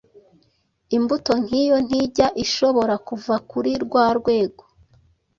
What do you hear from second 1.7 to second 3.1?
ntijya ishobora